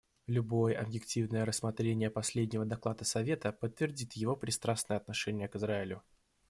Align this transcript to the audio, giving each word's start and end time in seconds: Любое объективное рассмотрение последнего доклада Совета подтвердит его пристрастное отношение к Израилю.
Любое 0.25 0.75
объективное 0.81 1.45
рассмотрение 1.45 2.09
последнего 2.09 2.65
доклада 2.65 3.05
Совета 3.05 3.51
подтвердит 3.51 4.13
его 4.13 4.35
пристрастное 4.35 4.97
отношение 4.97 5.47
к 5.47 5.55
Израилю. 5.57 6.01